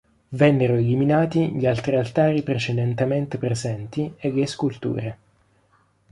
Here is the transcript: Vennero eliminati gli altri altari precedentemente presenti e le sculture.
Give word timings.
Vennero 0.29 0.77
eliminati 0.77 1.51
gli 1.55 1.67
altri 1.67 1.95
altari 1.95 2.41
precedentemente 2.41 3.37
presenti 3.37 4.11
e 4.17 4.31
le 4.31 4.47
sculture. 4.47 5.17